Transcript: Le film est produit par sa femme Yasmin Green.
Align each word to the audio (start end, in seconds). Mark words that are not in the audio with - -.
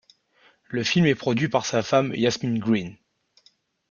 Le 0.69 0.83
film 0.83 1.05
est 1.05 1.13
produit 1.13 1.47
par 1.47 1.63
sa 1.67 1.83
femme 1.83 2.11
Yasmin 2.15 2.57
Green. 2.57 2.97